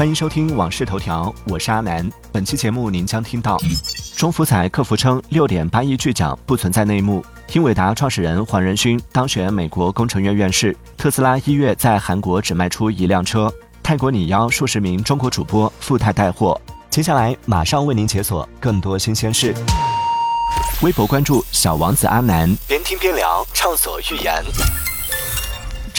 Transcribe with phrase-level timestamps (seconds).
[0.00, 2.10] 欢迎收听《往事头条》，我是阿南。
[2.32, 3.58] 本期节目您将听到：
[4.16, 7.20] 中福彩客服称六点八亿巨奖不存在内幕；
[7.52, 13.50] 英伟达创始人黄仁勋当选美国工程院院士；特斯拉一月在韩国只卖出一辆车；
[13.82, 16.58] 泰国拟邀数十名中国主播赴泰带货。
[16.88, 19.54] 接下来马上为您解锁更多新鲜事。
[20.80, 24.42] 微博关注小王子阿南，边听边聊，畅所欲言。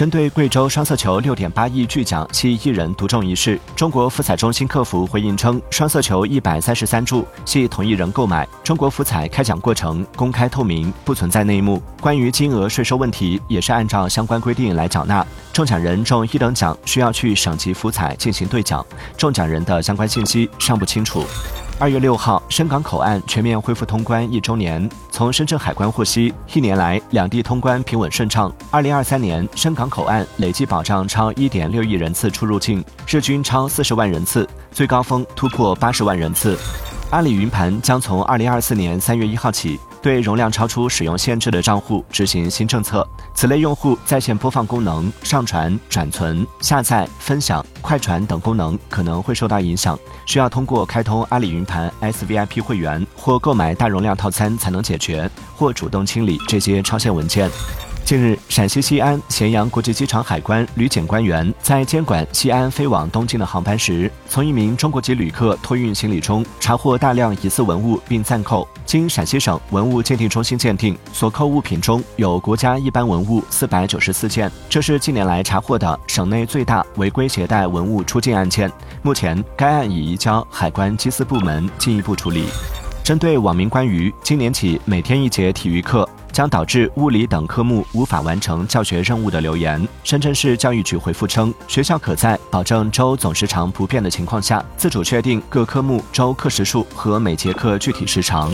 [0.01, 11.79] 针对贵州双色球六点八亿巨奖系一人独中一事，中国福彩中心客服回应称，双色球一百三十三注系同一人购买，中国福彩开奖过程公开透明，不存在内幕。
[12.01, 15.23] 关于金额税收问题，也是按照相关规定来缴纳。
[15.53, 18.83] 中奖人中一等奖需要去省级福彩进行兑奖，
[19.15, 21.23] 中奖人的相关信息尚不清楚。
[21.81, 24.87] 二月六号，深港口岸全面恢复通关一周年。
[25.09, 28.53] 从深圳海关获悉，一年来两地通关平稳顺畅。
[28.69, 36.55] 二零二三年，深港口岸累计保障超一点六亿人次出入境，日均超四十万人次，最高峰突破八十万人次。
[37.09, 39.79] 阿里云盘将从二零二四年三月一号起。
[40.01, 57.49] 对容量超出使用限制的账户执行新政策，此类用户在线播放功能、上传、转存、下载、分享、快传等功能可能会受到影响，需要通过开通阿里云盘 SVIP 会员或购买大容量套餐才能解决，或主动清理这些超限文件。
[58.03, 68.67] 近日，陕西西安咸阳国际机场海关旅检官员在监管西安飞往东京的航班时，从一名中国籍旅客托运行李中查获大量疑似文物，并暂扣。
[68.85, 78.69] 经陕西省文物鉴定中心鉴定，所扣物品中有国家一般文物四百九十四件，这是近年来查获的省内最大违规携带文物出境案件。
[79.01, 82.45] 目前，该案已移交海关缉私部门进一步处理。
[83.03, 86.07] 针对网民关于今年起每天一节体育课。
[86.31, 98.51] 将导致物理等科目无法完成教学任务的留言，深圳市教育局回复称，学校可在保证周总时长不变的情况下，自主确定各科目周课时数和每节课具体时长。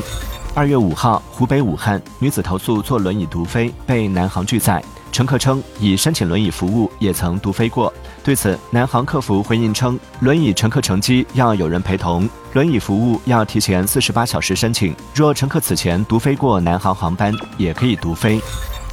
[0.53, 4.83] 二月五号，湖北武汉女子投诉坐轮椅毒飞，被南航拒载。
[5.17, 7.91] 乘客称已申请轮椅服务，也曾独飞过。
[8.23, 14.95] 对此，南航客服回应称，轮椅乘客乘机要有人陪同，轮椅服务要提前四十八小时申请。
[15.15, 18.39] 若乘客此前独飞过南航航班，也可以独飞。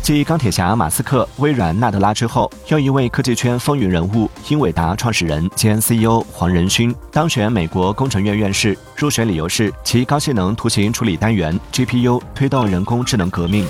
[0.00, 8.74] 继钢铁侠马斯克、微软纳德拉之后，又一位科技圈风云人物——英伟达创始人兼 CEO 黄仁勋当选美国工程院院士。
[8.96, 13.66] 入选理由是其高性能图形处理单元 GPU 推动人工智能革命。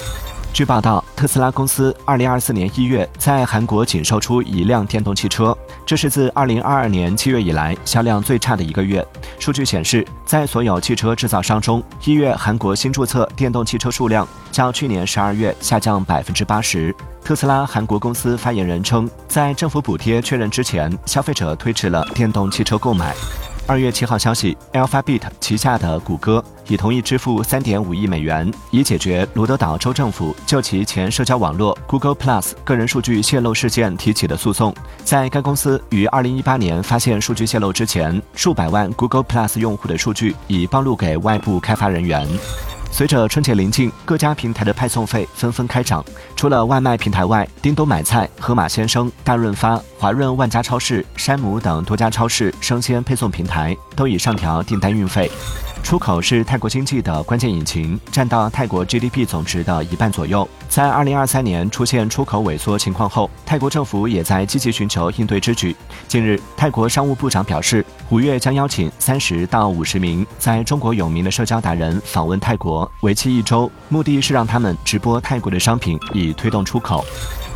[0.54, 9.04] 据报道，特斯拉公司二零二四年一月在韩国仅售出一辆电动汽车，这是自二零二二年七月以来销量最差的一个月。
[9.40, 16.94] 数据显示，在所有汽车制造商中，一月韩国新注册电动汽车数量较去年十二月下降百分之八十。
[17.24, 23.12] 特斯拉韩国公司发言人称，在政府补贴确认之前，消费者推迟了电动汽车购买。
[23.66, 34.74] 二月七号消息，Alphabet 旗下的谷歌已同意支付三点五亿美元，以解决罗德岛州政府就其前社交网络 Google Plus 个人数据泄露事件提起的诉讼。
[35.02, 42.28] 在该公司于二零一八年发现数据泄露之前，数百万 Google Plus 用户的数据已暴露给外部开发人员。
[42.94, 46.04] 随着春节临近，各家平台的派送费纷纷开涨。
[46.36, 55.28] 除了外卖平台外，叮咚买菜、盒马鲜生、大润发、华润万家超市、山姆等多家超市生鲜配送平台都已上调订单运费。
[55.84, 60.48] 出口是泰国经济的关键引擎，占到泰国 GDP 总值的一半左右。
[60.66, 65.76] 在2023年出现出口萎缩情况后，泰国政府也在积极寻求应对之举。
[66.08, 77.04] 近日，泰国商务部长表示，五月将邀请三十到五十名在中国有名的社交达人访问泰国，为期一周，目的是让他们直播泰国的商品，以推动出口。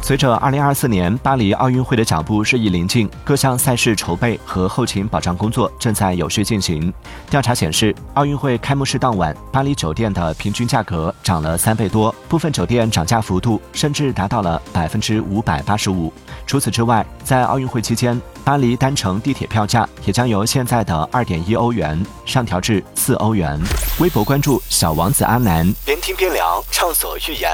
[0.00, 6.92] 随着2024年巴黎奥运会的脚步日益临近，各项赛事筹备和后勤保障工作正在有序进行。
[7.28, 16.12] 调查显示，奥运会开幕式当晚，巴黎酒店的平均价格涨了三倍多，部分酒店涨价幅度甚至达到了百分之五百八十五。
[16.44, 23.56] 除此之外，在奥运会期间，巴黎单程地铁票价也将由现在的二点一欧元上调至四欧元。
[24.00, 27.48] 微博关注小王子阿南，边听边聊，畅所欲言。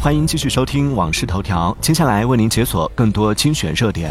[0.00, 4.10] 欢迎继续收听《往事头条》，接下来为您解锁更多精选热点。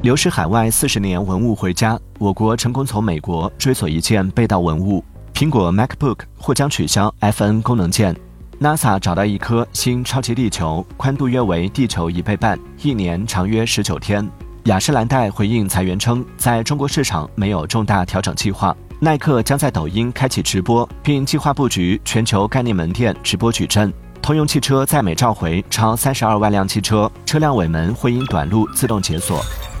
[0.00, 5.04] 流失海外四十年文物回家，我国成功从美国追索一件被盗文物。
[5.34, 8.14] 苹果 MacBook 或将取消 FN 功能键。
[8.60, 14.24] NASA 找到一颗新超级地球，宽度约为地球一倍半，一年长约十九天。
[14.64, 18.74] 雅诗兰黛回应裁员称，在中国市场没有重大调整计划。
[19.00, 23.92] 耐克将在抖音开启直播，并计划布局全球概念门店直播矩阵。
[24.22, 29.42] 通用汽车在美召回超三十二万辆汽车，车辆尾门会因短路自动解锁。